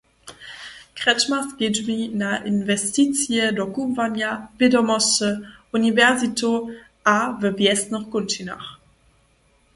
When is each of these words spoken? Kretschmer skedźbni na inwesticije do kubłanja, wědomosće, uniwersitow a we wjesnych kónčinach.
Kretschmer 0.95 1.43
skedźbni 1.55 2.09
na 2.21 2.31
inwesticije 2.51 3.43
do 3.57 3.63
kubłanja, 3.75 4.31
wědomosće, 4.59 5.29
uniwersitow 5.77 6.55
a 7.15 7.17
we 7.39 7.49
wjesnych 7.59 8.05
kónčinach. 8.13 8.67